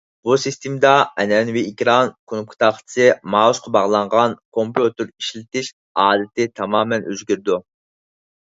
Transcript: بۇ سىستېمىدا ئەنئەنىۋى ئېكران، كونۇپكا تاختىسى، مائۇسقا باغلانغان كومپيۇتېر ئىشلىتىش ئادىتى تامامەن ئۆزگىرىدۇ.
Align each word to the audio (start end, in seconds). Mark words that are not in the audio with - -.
بۇ 0.27 0.35
سىستېمىدا 0.43 0.91
ئەنئەنىۋى 1.23 1.61
ئېكران، 1.67 2.09
كونۇپكا 2.31 2.57
تاختىسى، 2.63 3.09
مائۇسقا 3.35 3.73
باغلانغان 3.77 4.33
كومپيۇتېر 4.59 5.11
ئىشلىتىش 5.13 5.71
ئادىتى 6.07 6.49
تامامەن 6.63 7.07
ئۆزگىرىدۇ. 7.13 7.61